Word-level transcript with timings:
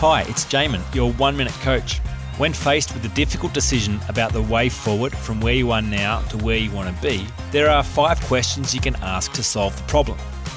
Hi, 0.00 0.20
it's 0.28 0.44
Jamin, 0.44 0.94
your 0.94 1.10
one 1.14 1.36
minute 1.36 1.54
coach. 1.54 1.98
When 2.36 2.52
faced 2.52 2.94
with 2.94 3.04
a 3.04 3.14
difficult 3.16 3.52
decision 3.52 3.98
about 4.08 4.32
the 4.32 4.40
way 4.40 4.68
forward 4.68 5.12
from 5.12 5.40
where 5.40 5.54
you 5.54 5.72
are 5.72 5.82
now 5.82 6.20
to 6.28 6.36
where 6.36 6.56
you 6.56 6.70
want 6.70 6.94
to 6.94 7.02
be, 7.02 7.26
there 7.50 7.68
are 7.68 7.82
five 7.82 8.20
questions 8.20 8.72
you 8.72 8.80
can 8.80 8.94
ask 9.02 9.32
to 9.32 9.42
solve 9.42 9.76
the 9.76 9.82
problem. 9.88 10.16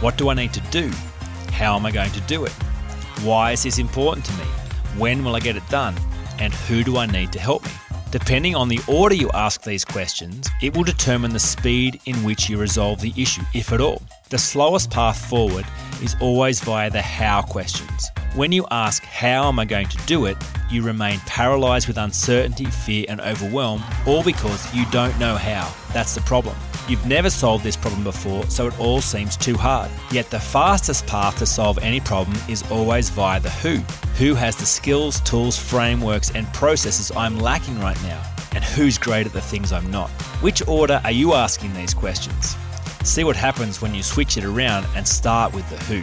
What 0.00 0.18
do 0.18 0.28
I 0.28 0.34
need 0.34 0.52
to 0.52 0.60
do? 0.70 0.90
How 1.50 1.76
am 1.76 1.86
I 1.86 1.92
going 1.92 2.12
to 2.12 2.20
do 2.20 2.44
it? 2.44 2.52
Why 3.24 3.52
is 3.52 3.62
this 3.62 3.78
important 3.78 4.26
to 4.26 4.32
me? 4.34 4.44
When 4.98 5.24
will 5.24 5.34
I 5.34 5.40
get 5.40 5.56
it 5.56 5.66
done? 5.70 5.94
And 6.38 6.52
who 6.52 6.84
do 6.84 6.98
I 6.98 7.06
need 7.06 7.32
to 7.32 7.38
help 7.38 7.64
me? 7.64 7.70
Depending 8.10 8.54
on 8.54 8.68
the 8.68 8.80
order 8.86 9.14
you 9.14 9.30
ask 9.30 9.62
these 9.62 9.82
questions, 9.86 10.46
it 10.60 10.76
will 10.76 10.84
determine 10.84 11.32
the 11.32 11.38
speed 11.38 12.02
in 12.04 12.22
which 12.22 12.50
you 12.50 12.58
resolve 12.58 13.00
the 13.00 13.14
issue, 13.16 13.44
if 13.54 13.72
at 13.72 13.80
all. 13.80 14.02
The 14.28 14.36
slowest 14.36 14.90
path 14.90 15.24
forward 15.30 15.64
is 16.02 16.16
always 16.20 16.60
via 16.60 16.90
the 16.90 17.00
how 17.00 17.40
questions. 17.40 18.10
When 18.34 18.50
you 18.50 18.64
ask, 18.70 19.04
How 19.04 19.48
am 19.48 19.58
I 19.58 19.66
going 19.66 19.88
to 19.88 19.98
do 20.06 20.24
it? 20.24 20.38
you 20.70 20.82
remain 20.82 21.20
paralyzed 21.26 21.86
with 21.86 21.98
uncertainty, 21.98 22.64
fear, 22.64 23.04
and 23.10 23.20
overwhelm, 23.20 23.84
all 24.06 24.22
because 24.22 24.74
you 24.74 24.86
don't 24.90 25.18
know 25.18 25.36
how. 25.36 25.70
That's 25.92 26.14
the 26.14 26.22
problem. 26.22 26.56
You've 26.88 27.04
never 27.04 27.28
solved 27.28 27.62
this 27.62 27.76
problem 27.76 28.02
before, 28.02 28.46
so 28.46 28.68
it 28.68 28.80
all 28.80 29.02
seems 29.02 29.36
too 29.36 29.54
hard. 29.54 29.90
Yet 30.10 30.30
the 30.30 30.40
fastest 30.40 31.06
path 31.06 31.38
to 31.40 31.46
solve 31.46 31.78
any 31.80 32.00
problem 32.00 32.38
is 32.48 32.62
always 32.70 33.10
via 33.10 33.38
the 33.38 33.50
who. 33.50 33.80
Who 34.16 34.34
has 34.34 34.56
the 34.56 34.64
skills, 34.64 35.20
tools, 35.20 35.58
frameworks, 35.58 36.30
and 36.30 36.50
processes 36.54 37.12
I'm 37.14 37.38
lacking 37.38 37.78
right 37.80 38.02
now? 38.02 38.22
And 38.54 38.64
who's 38.64 38.96
great 38.96 39.26
at 39.26 39.34
the 39.34 39.42
things 39.42 39.72
I'm 39.72 39.90
not? 39.90 40.08
Which 40.40 40.66
order 40.66 41.02
are 41.04 41.12
you 41.12 41.34
asking 41.34 41.74
these 41.74 41.92
questions? 41.92 42.56
See 43.04 43.24
what 43.24 43.36
happens 43.36 43.82
when 43.82 43.94
you 43.94 44.02
switch 44.02 44.38
it 44.38 44.44
around 44.44 44.86
and 44.96 45.06
start 45.06 45.52
with 45.52 45.68
the 45.68 45.76
who. 45.84 46.02